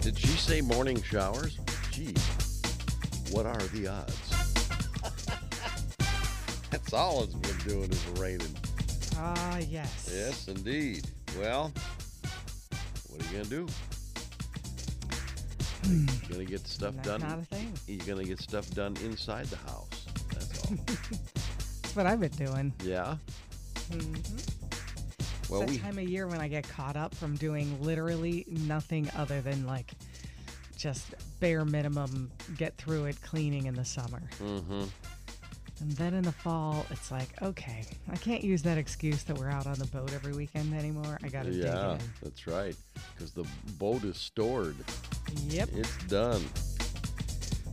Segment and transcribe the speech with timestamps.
[0.00, 1.58] Did she say morning showers?
[1.90, 2.14] Gee,
[3.32, 4.30] what are the odds?
[6.70, 8.54] That's all it's been doing is raining.
[9.16, 10.08] Ah, yes.
[10.14, 11.10] Yes, indeed.
[11.40, 11.72] Well,
[13.08, 13.66] what are you gonna do?
[15.86, 17.20] You gonna get stuff That's done?
[17.20, 17.72] not a thing.
[17.86, 19.88] You gonna get stuff done inside the house?
[20.32, 20.76] That's all.
[20.86, 22.72] That's what I've been doing.
[22.82, 23.16] yeah.
[23.90, 25.52] Mm-hmm.
[25.52, 28.44] Well, it's we that time of year when I get caught up from doing literally
[28.48, 29.92] nothing other than like
[30.76, 34.22] just bare minimum get through it cleaning in the summer.
[34.42, 34.84] Mm-hmm.
[35.78, 39.50] And then in the fall, it's like, okay, I can't use that excuse that we're
[39.50, 41.18] out on the boat every weekend anymore.
[41.22, 42.74] I got to Yeah, dig that's right.
[43.14, 43.46] Because the
[43.78, 44.74] boat is stored.
[45.28, 45.50] In.
[45.50, 45.68] Yep.
[45.74, 46.44] It's done.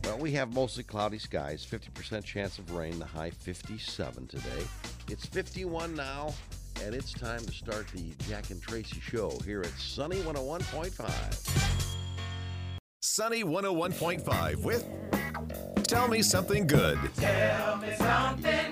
[0.04, 4.42] Well, we have mostly cloudy skies, 50% chance of rain, the high 57 today.
[5.08, 6.34] It's 51 now,
[6.82, 11.64] and it's time to start the Jack and Traci show here at Sunny 101.5.
[13.00, 14.86] Sunny 101.5 with
[15.86, 16.98] Tell Me Something Good.
[17.16, 18.63] Tell me something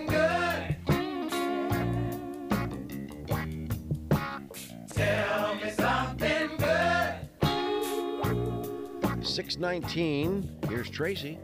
[9.32, 11.38] 619, here's Traci.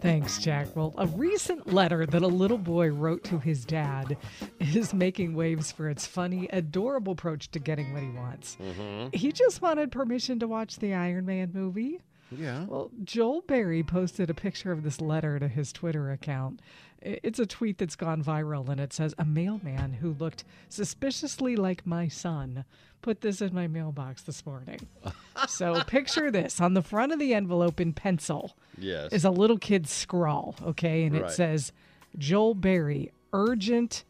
[0.00, 0.68] Thanks, Jack.
[0.76, 4.16] Well, a recent letter that a little boy wrote to his dad
[4.60, 8.56] is making waves for its funny, adorable approach to getting what he wants.
[8.62, 9.08] Mm-hmm.
[9.12, 12.00] He just wanted permission to watch the Iron Man movie.
[12.30, 12.64] Yeah.
[12.66, 16.60] Well, Joel Berry posted a picture of this letter to his Twitter account.
[17.00, 21.86] It's a tweet that's gone viral, and it says, A mailman who looked suspiciously like
[21.86, 22.64] my son
[23.02, 24.80] put this in my mailbox this morning.
[25.48, 29.12] so picture this on the front of the envelope in pencil Yes.
[29.12, 31.04] is a little kid's scrawl, okay?
[31.04, 31.30] And Right.
[31.30, 31.72] it says,
[32.18, 34.02] Joel Berry, urgent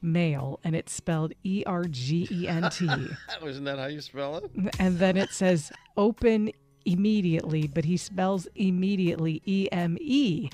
[0.00, 2.88] mail, and it's spelled E R G E N T.
[3.44, 4.50] Isn't that how you spell it?
[4.78, 6.52] And then it says open
[6.86, 10.48] immediately, but he spells immediately E M E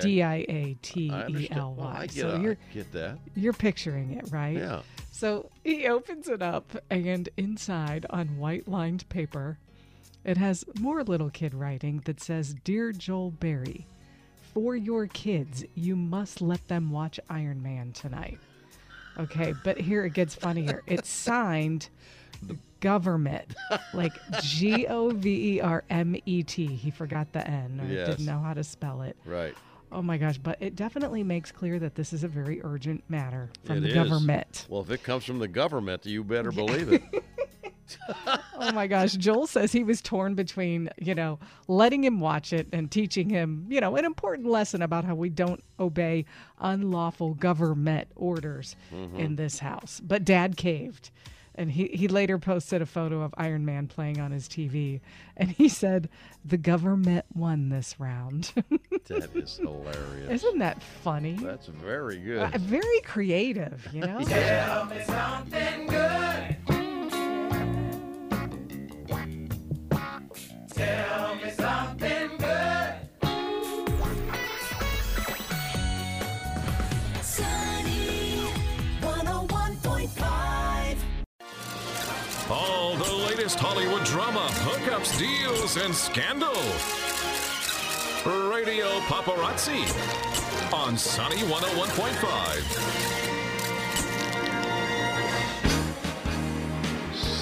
[0.00, 1.48] D I A T I E.
[1.50, 2.06] L Well, I Y.
[2.06, 3.18] get, So you're get that.
[3.34, 4.56] you're picturing it, right?
[4.56, 4.82] Yeah.
[5.10, 9.58] So he opens it up, and inside on white lined paper,
[10.24, 13.86] it has more little kid writing that says, Dear Joel Berry,
[14.52, 18.38] for your kids, you must let them watch Iron Man tonight.
[19.18, 20.82] Okay, but here it gets funnier.
[20.86, 21.88] It's signed
[22.80, 23.54] government,
[23.94, 24.12] like
[24.42, 26.66] G O V E R M E T.
[26.66, 28.08] He forgot the N or Yes.
[28.08, 29.16] didn't know how to spell it.
[29.24, 29.54] Right.
[29.92, 33.50] Oh my gosh, but it definitely makes clear that this is a very urgent matter
[33.64, 33.94] from It the is.
[33.94, 34.66] government.
[34.68, 37.02] Well, if it comes from the government, you better believe it.
[38.56, 42.68] Oh my gosh, Joel says he was torn between, you know, letting him watch it
[42.72, 46.24] and teaching him, you know, an important lesson about how we don't obey
[46.60, 49.16] unlawful government orders mm-hmm.
[49.16, 50.00] in this house.
[50.02, 51.10] But dad caved.
[51.56, 55.00] And he, he later posted a photo of Iron Man playing on his TV.
[55.36, 56.08] And he said,
[56.44, 58.52] The government won this round.
[59.06, 60.42] that is hilarious.
[60.42, 61.34] Isn't that funny?
[61.34, 62.54] That's very good.
[62.54, 64.20] Uh, very creative, you know?
[64.20, 64.86] Tell
[83.66, 86.52] Hollywood drama, hookups, deals, and scandal.
[88.52, 89.80] Radio Paparazzi
[90.70, 93.13] on Sunny 101.5.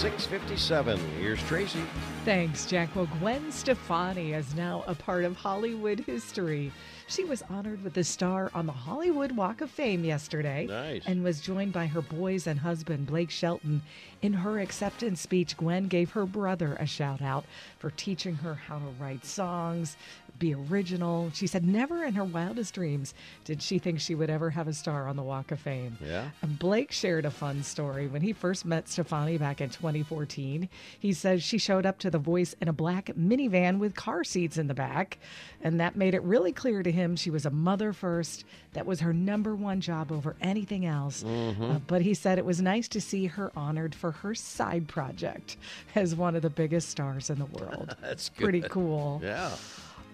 [0.02, 0.98] 657.
[1.20, 1.80] Here's Traci.
[2.24, 2.96] Thanks, Jack.
[2.96, 6.72] Well, Gwen Stefani is now a part of Hollywood history.
[7.06, 10.66] She was honored with a star on the Hollywood Walk of Fame yesterday.
[10.66, 11.02] Nice.
[11.06, 13.80] And was joined by her boys and husband, Blake Shelton.
[14.22, 17.44] In her acceptance speech, Gwen gave her brother a shout out
[17.78, 19.96] for teaching her how to write songs,
[20.42, 21.30] be original.
[21.32, 24.72] She said never in her wildest dreams did she think she would ever have a
[24.72, 25.96] star on the Walk of Fame.
[26.04, 26.30] Yeah.
[26.42, 28.08] And Blake shared a fun story.
[28.08, 30.68] When he first met Stefani back in 2014,
[30.98, 34.58] he says she showed up to The Voice in a black minivan with car seats
[34.58, 35.18] in the back.
[35.62, 38.44] And that made it really clear to him she was a mother first.
[38.72, 41.22] That was her number one job over anything else.
[41.24, 45.56] Uh, but he said it was nice to see her honored for her side project
[45.94, 47.94] as one of the biggest stars in the world.
[48.02, 49.20] That's Pretty cool.
[49.22, 49.52] Yeah.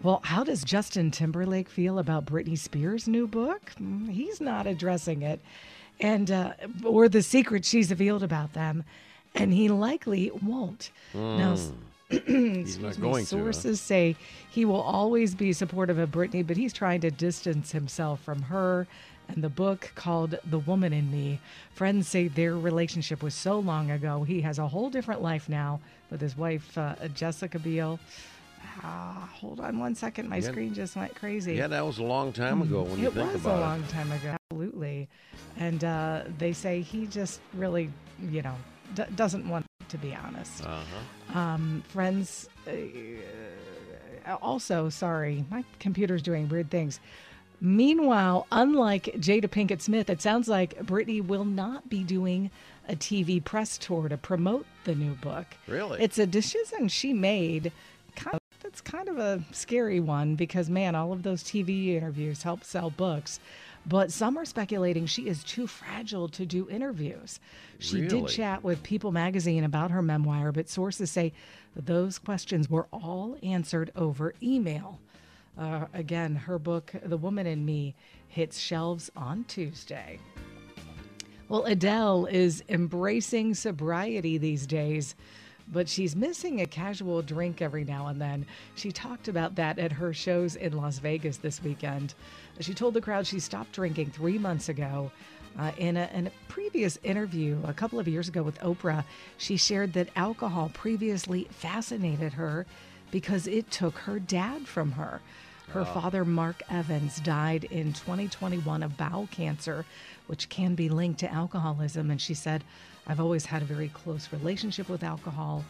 [0.02, 3.72] Well, how does Justin Timberlake feel about Britney Spears' new book?
[3.80, 5.40] Mm, He's not addressing it,
[6.00, 6.52] and uh,
[6.84, 8.84] or the secrets she's revealed about them,
[9.34, 10.92] and he likely won't.
[11.14, 11.72] Now, s-
[12.26, 13.36] He's not going to.
[13.36, 13.42] huh?
[13.42, 14.16] Sources say
[14.50, 18.86] he will always be supportive of Britney, but he's trying to distance himself from her
[19.28, 21.38] and the book called The Woman in Me.
[21.74, 24.22] Friends say their relationship was so long ago.
[24.22, 25.80] He has a whole different life now
[26.10, 27.98] with his wife, uh, Jessica Biel.
[28.82, 30.28] Ah, hold on one second.
[30.28, 30.48] My Yeah.
[30.50, 31.54] screen just went crazy.
[31.54, 34.10] Yeah, that was a long time ago when you it think was a long time
[34.12, 34.36] ago.
[34.50, 35.08] Absolutely.
[35.58, 37.90] And uh, they say he just really,
[38.30, 38.54] you know,
[38.94, 40.64] d- doesn't want to be honest.
[40.64, 41.38] Uh-huh.
[41.38, 42.72] Um, friends, uh,
[44.42, 47.00] also, sorry, my computer's doing weird things.
[47.60, 52.50] Meanwhile, unlike Jada Pinkett Smith, it sounds like Britney will not be doing
[52.88, 55.46] a TV press tour to promote the new book.
[55.66, 56.00] Really?
[56.00, 57.72] It's a decision she made.
[58.68, 62.90] That's kind of a scary one because, man, all of those TV interviews help sell
[62.90, 63.40] books.
[63.86, 67.40] But some are speculating she is too fragile to do interviews.
[67.78, 71.32] She did chat with People magazine about her memoir, but sources say
[71.74, 75.00] those questions were all answered over email.
[75.56, 77.94] Uh, again, her book, The Woman in Me,
[78.28, 80.18] hits shelves on Tuesday.
[81.48, 85.14] Well, Adele is embracing sobriety these days,
[85.72, 88.46] but she's missing a casual drink every now and then.
[88.74, 92.14] She talked about that at her shows in Las Vegas this weekend.
[92.60, 95.10] She told the crowd she stopped drinking three months ago.
[95.58, 99.04] Uh, in, a, in a previous interview a couple of years ago with Oprah,
[99.38, 102.64] she shared that alcohol previously fascinated her
[103.10, 105.20] because it took her dad from her.
[105.70, 109.84] Her father, Mark Evans, died in 2021 of bowel cancer,
[110.26, 112.10] which can be linked to alcoholism.
[112.10, 112.64] And she said,
[113.08, 115.64] I've always had a very close relationship with alcohol.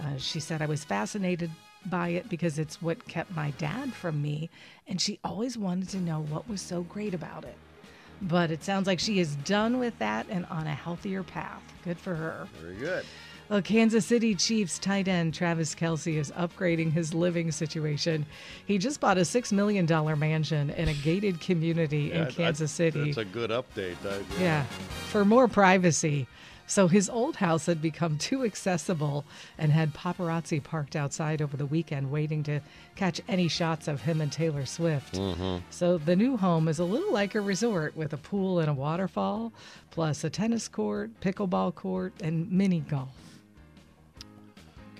[0.00, 1.50] Uh, she said, I was fascinated
[1.86, 4.50] by it because it's what kept my dad from me.
[4.88, 7.56] And she always wanted to know what was so great about it.
[8.22, 11.62] But it sounds like she is done with that and on a healthier path.
[11.84, 12.48] Good for her.
[12.60, 13.04] Very good.
[13.48, 18.24] Well, Kansas City Chiefs tight end Travis Kelce is upgrading his living situation.
[18.66, 19.86] He just bought a $6 million
[20.18, 23.04] mansion in a gated community in Kansas that- City.
[23.06, 23.96] That's a good update.
[24.06, 24.64] I- Yeah,
[25.08, 26.28] for more privacy.
[26.70, 29.24] So his old house had become too accessible
[29.58, 32.60] and had paparazzi parked outside over the weekend waiting to
[32.94, 35.18] catch any shots of him and Taylor Swift.
[35.70, 38.72] So the new home is a little like a resort with a pool and a
[38.72, 39.52] waterfall,
[39.90, 43.08] plus a tennis court, pickleball court, and mini golf.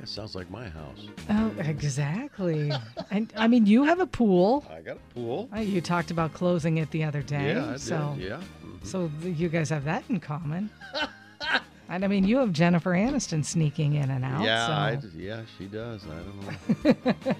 [0.00, 1.06] That sounds like my house.
[1.28, 2.73] Oh, exactly.
[3.12, 4.66] and I mean, you have a pool.
[4.69, 5.49] I got a pool.
[5.55, 7.55] Uh, You talked about closing it the other day.
[7.55, 7.81] Yeah, I did.
[7.81, 8.40] so Yeah.
[8.82, 10.69] So you guys have that in common.
[11.88, 14.42] and I mean, you have Jennifer Aniston sneaking in and out.
[14.44, 14.72] Yeah, so.
[14.72, 16.02] I, yeah, she does.
[16.04, 17.34] I don't know.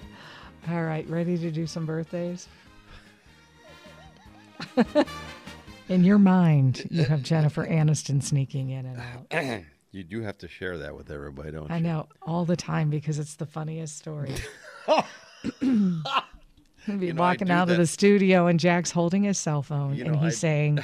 [0.69, 2.47] All right, ready to do some birthdays?
[5.89, 9.63] in your mind, you have Jennifer Aniston sneaking in and out.
[9.91, 11.75] you do have to share that with everybody, don't you?
[11.75, 14.33] I know all the time because it's the funniest story.
[15.41, 19.95] He'd be You know, walking out of the studio and Jack's holding his cell phone
[19.95, 20.79] You and he's I- saying,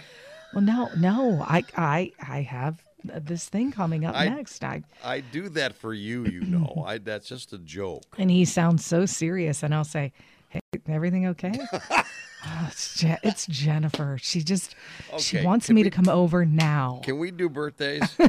[0.54, 5.20] "Well, no, no, I, I, I have this thing coming up I- next." I I
[5.22, 6.84] do that for you, you know.
[6.88, 8.04] I that's just a joke.
[8.18, 10.12] and he sounds so serious, and I'll say,
[10.50, 11.54] "Hey, everything okay?"
[11.92, 14.18] oh, it's, Je- it's Jennifer.
[14.22, 14.76] She just
[15.20, 17.02] she wants me we- to come over now.
[17.04, 18.18] Can we do birthdays?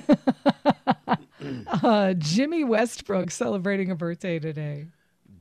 [1.83, 4.87] Uh, Jimmy Westbrook celebrating a birthday today.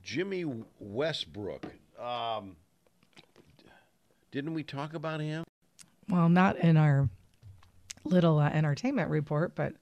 [0.02, 0.44] Jimmy
[0.78, 1.66] Westbrook.
[2.00, 2.56] Um,
[4.30, 5.44] didn't we talk about him?
[6.08, 7.08] Well, not in our
[8.08, 9.74] little uh, entertainment report, but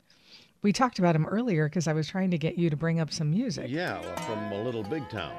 [0.62, 3.12] we talked about him earlier because I was trying to get you to bring up
[3.12, 3.66] some music.
[3.68, 5.35] Yeah, from a little big town.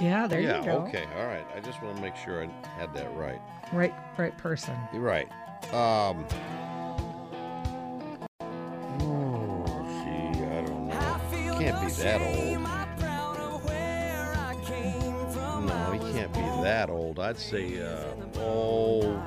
[0.00, 0.78] Yeah, there yeah, you go.
[0.88, 1.46] okay, all right.
[1.54, 3.40] I just want to make sure I had that right.
[3.72, 4.76] Right, right person.
[4.92, 5.28] You're right.
[5.72, 6.26] Um.
[9.00, 9.64] Oh,
[10.04, 11.58] gee, I don't know.
[11.58, 12.62] Can't be that old.
[15.66, 17.18] No, he can't be that old.
[17.18, 18.04] I'd say, uh,
[18.36, 19.20] oh,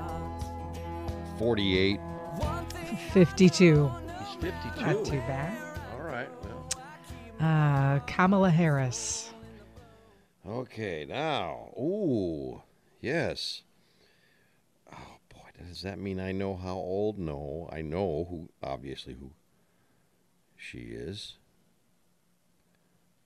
[1.38, 2.00] 48.
[3.10, 3.92] 52.
[4.20, 4.82] He's 52.
[4.86, 5.58] Not too bad.
[5.94, 6.30] All right.
[6.44, 6.70] Well,
[7.40, 9.32] Uh, Kamala Harris.
[10.48, 11.06] okay.
[11.08, 12.62] Now, ooh,
[13.02, 13.64] yes.
[14.92, 17.18] Oh boy, does that mean I know how old?
[17.18, 18.50] No, I know who.
[18.64, 19.32] Obviously, who
[20.56, 21.38] she is.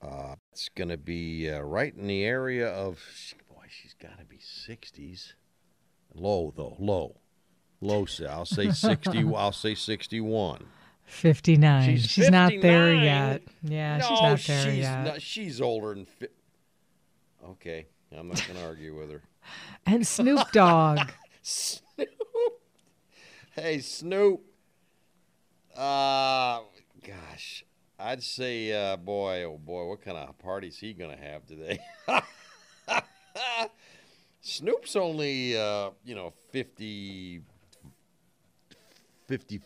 [0.02, 2.98] Uh, it's gonna be uh, right in the area of.
[3.54, 5.32] Boy, she's got to be 60s.
[6.14, 7.16] Low though, low,
[7.80, 8.04] low.
[8.06, 9.24] say- I'll say 60.
[9.34, 10.64] I'll say 61.
[11.04, 11.98] 59.
[11.98, 13.42] She's not there yet.
[13.62, 15.04] Yeah, no, she's not there she's yet.
[15.04, 16.04] not- she's older than.
[16.06, 16.26] Fi-
[17.50, 19.22] okay, I'm not gonna argue with her.
[19.86, 21.10] And Snoop Dogg.
[21.42, 22.08] Snoop.
[23.52, 24.40] Hey, Snoop.
[25.76, 26.60] Uh,
[27.06, 27.64] gosh.
[27.98, 31.78] I'd say, uh, boy, oh boy, what kind of party's he gonna have today?
[34.40, 37.42] Snoop's only, uh, you know, 50,
[39.26, 39.60] 50.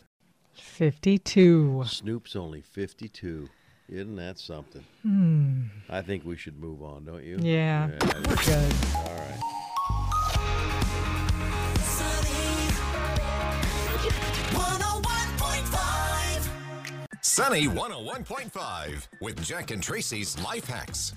[0.54, 1.84] 52.
[1.86, 3.48] Snoop's only 52.
[3.88, 4.84] Isn't that something?
[5.02, 5.64] Hmm.
[5.88, 7.38] I think we should move on, don't you?
[7.40, 7.88] Yeah.
[7.88, 7.98] Yeah.
[8.28, 8.72] We're good.
[8.94, 9.40] All right.
[11.82, 12.70] Sunny
[14.52, 16.48] 101.5.
[17.22, 21.12] Sunny 101.5 with Jack and Traci's Life Hacks.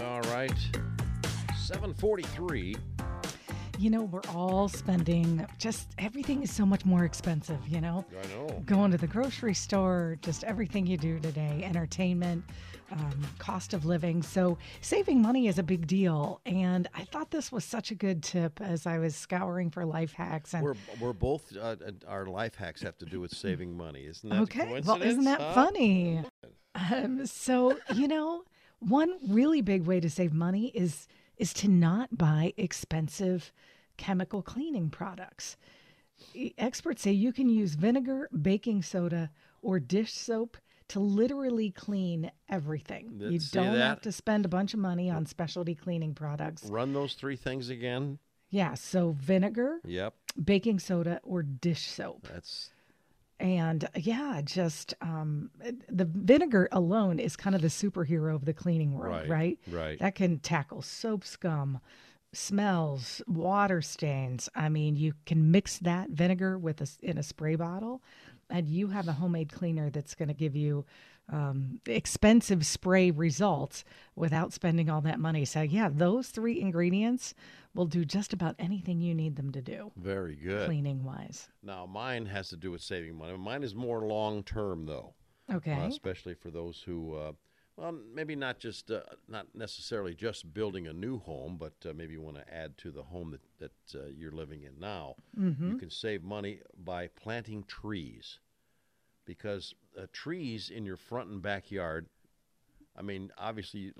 [0.00, 0.52] All right.
[1.56, 2.76] 743.
[3.78, 8.06] You know, we're all spending just everything is so much more expensive, you know?
[8.10, 8.62] I know.
[8.64, 12.42] Going to the grocery store, just everything you do today, entertainment,
[12.90, 14.22] um, cost of living.
[14.22, 16.40] So, saving money is a big deal.
[16.46, 20.12] And I thought this was such a good tip as I was scouring for life
[20.12, 20.54] hacks.
[20.54, 24.06] And We're, we're both, uh, uh, our life hacks have to do with saving money.
[24.06, 25.52] Isn't that okay, well, isn't that huh?
[25.52, 26.22] funny?
[26.74, 28.44] Um, so, you know,
[28.78, 33.52] one really big way to save money is is to not buy expensive
[33.96, 35.56] chemical cleaning products.
[36.58, 39.30] Experts say you can use vinegar, baking soda,
[39.62, 40.56] or dish soap
[40.88, 43.12] to literally clean everything.
[43.18, 46.64] you don't have to spend a bunch of money on specialty cleaning products.
[46.64, 48.18] Run those three things again.
[48.50, 50.14] Yeah, so vinegar, Yep.
[50.42, 52.28] baking soda, or dish soap.
[52.32, 52.70] That's
[53.38, 55.50] And yeah, just um,
[55.88, 59.58] the vinegar alone is kind of the superhero of the cleaning world, Right, right?
[59.70, 59.98] right.
[59.98, 61.80] That can tackle soap scum,
[62.32, 64.48] smells, water stains.
[64.54, 68.02] I mean, you can mix that vinegar with a, in a spray bottle,
[68.48, 70.84] and you have a homemade cleaner that's going to give you
[71.32, 75.44] um, expensive spray results without spending all that money.
[75.44, 77.34] So yeah, those three ingredients
[77.74, 80.66] will do just about anything you need them to do, very good.
[80.66, 81.48] cleaning wise.
[81.62, 83.36] Now, mine has to do with saving money.
[83.36, 85.14] Mine is more long term, though.
[85.52, 85.72] Okay.
[85.72, 87.32] uh, especially for those who, uh,
[87.76, 92.14] well, maybe not just uh, not necessarily just building a new home, but uh, maybe
[92.14, 93.42] you want to add to the home that
[93.92, 95.14] that uh, you're living in now.
[95.70, 98.38] You can save money by planting trees,
[99.26, 102.06] because uh, trees in your front and backyard.
[102.98, 103.92] I mean, obviously,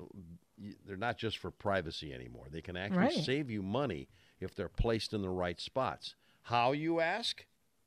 [0.86, 2.46] they're not just for privacy anymore.
[2.50, 3.12] They can actually Right.
[3.24, 4.08] save you money
[4.40, 6.14] if they're placed in the right spots.
[6.42, 7.44] How you ask?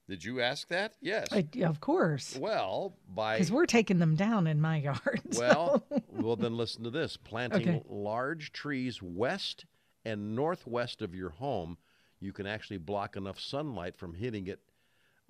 [0.08, 0.93] Did you ask that?
[1.01, 1.27] Yes.
[1.31, 2.36] I, of course.
[2.39, 5.22] well, by Because we're taking them down in my yard.
[5.31, 7.84] so- well, well, then listen to this: planting Okay.
[7.88, 9.65] large trees west
[10.05, 11.77] and northwest of your home,
[12.19, 14.60] you can actually block enough sunlight from hitting it,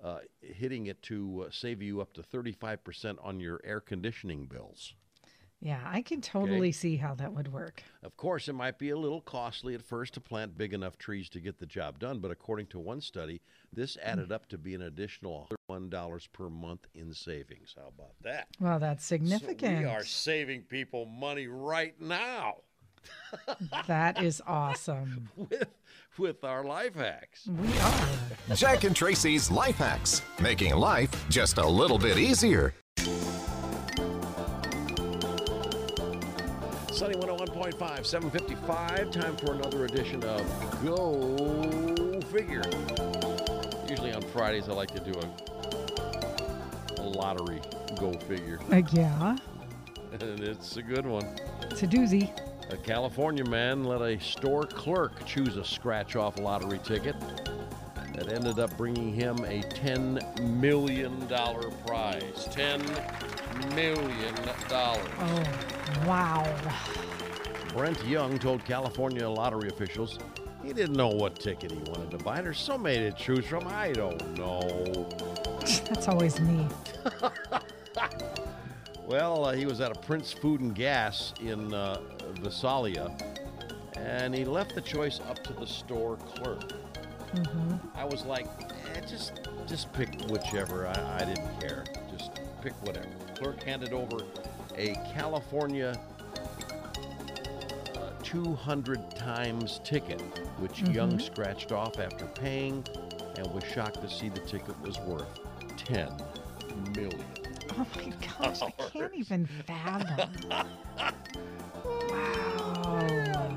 [0.02, 4.46] uh, hitting it to uh, save you up to thirty-five percent on your air conditioning
[4.46, 4.94] bills.
[5.60, 7.82] yeah, I can totally see how that would work.
[8.02, 11.28] Of course, it might be a little costly at first to plant big enough trees
[11.30, 13.42] to get the job done, but according to one study,
[13.72, 17.74] this added up to be an additional one dollars per month in savings.
[17.76, 18.48] How about that?
[18.58, 19.60] Well, that's significant.
[19.60, 22.62] So we are saving people money right now.
[23.86, 25.28] that is awesome.
[25.36, 25.64] with
[26.20, 27.48] with our life hacks.
[27.48, 28.08] We are.
[28.54, 32.74] Jack and Traci's Life Hacks, making life just a little bit easier.
[36.92, 39.10] Sunny 101.5, 755.
[39.10, 40.42] Time for another edition of
[40.84, 42.62] Go Figure.
[43.88, 47.62] Usually on Fridays, I like to do a, a lottery
[47.98, 49.36] Go Figure, Uh, yeah,
[50.20, 51.24] and it's a good one.
[51.70, 52.30] it's a doozy.
[52.72, 57.16] A California man let a store clerk choose a scratch off lottery ticket
[58.14, 62.46] that ended up bringing him a $10 million prize.
[62.52, 64.34] $10 million.
[64.70, 65.44] Oh,
[66.06, 66.56] wow.
[67.74, 70.20] Brent Young told California lottery officials
[70.62, 72.40] he didn't know what ticket he wanted to buy.
[72.40, 73.66] There's so many to choose from.
[73.66, 75.08] I don't know.
[75.60, 76.68] That's always me.
[79.10, 82.00] Well, uh, he was at a Prince Food and Gas in uh,
[82.40, 83.16] Visalia,
[83.96, 86.72] and he left the choice up to the store clerk.
[87.94, 88.46] I was like,
[88.94, 90.86] eh, just just pick whichever.
[90.86, 91.84] I, I didn't care.
[92.10, 93.06] Just pick whatever.
[93.26, 94.18] The Clerk handed over
[94.76, 95.98] a California
[97.96, 100.20] uh, 200 times ticket,
[100.58, 102.84] which Young scratched off after paying,
[103.36, 105.38] and was shocked to see the ticket was worth
[105.76, 106.12] 10
[106.94, 107.24] million.
[107.78, 108.60] Oh my gosh,
[109.00, 110.30] can't even fathom.
[111.82, 113.56] Wow.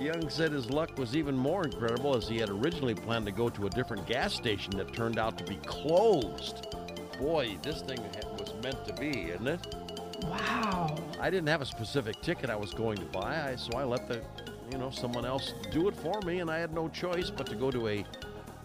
[0.00, 3.48] Young said his luck was even more incredible as he had originally planned to go
[3.48, 6.76] to a different gas station that turned out to be closed.
[7.18, 7.98] Boy, this thing
[8.38, 9.74] was meant to be, isn't it?
[10.22, 10.96] Wow.
[11.20, 14.22] I didn't have a specific ticket I was going to buy, so I let the,
[14.70, 17.56] you know, someone else do it for me, and I had no choice but to
[17.56, 18.04] go to a,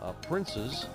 [0.02, 0.86] uh Prince's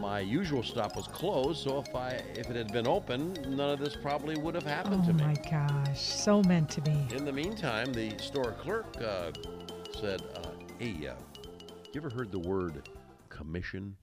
[0.00, 3.78] my usual stop was closed, so if I if it had been open, none of
[3.78, 5.22] this probably would have happened Oh to me.
[5.22, 6.96] Oh my gosh, so meant to be.
[7.14, 9.30] In the meantime, the store clerk uh,
[10.00, 11.14] said, uh, "Hey, uh,
[11.92, 12.88] you ever heard the word
[13.28, 13.94] commission?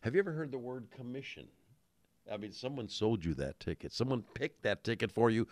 [0.00, 1.46] Have you ever heard the word commission?
[2.32, 3.92] I mean, someone sold you that ticket.
[3.92, 5.46] Someone picked that ticket for you.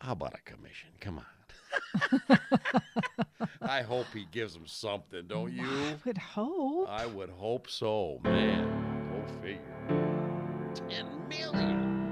[0.00, 0.90] How about a commission?
[1.00, 1.43] Come on."
[3.62, 5.64] I hope he gives him something, don't you?
[5.64, 6.88] I would hope.
[6.88, 9.10] I would hope so, man.
[9.10, 10.72] Go figure.
[10.88, 12.03] Ten million.